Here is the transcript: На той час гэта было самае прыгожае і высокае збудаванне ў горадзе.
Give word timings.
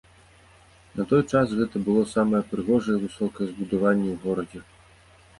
На 0.99 1.03
той 1.09 1.19
час 1.31 1.51
гэта 1.59 1.81
было 1.89 2.05
самае 2.13 2.39
прыгожае 2.53 2.95
і 2.99 3.01
высокае 3.03 3.47
збудаванне 3.51 4.09
ў 4.15 4.17
горадзе. 4.25 4.59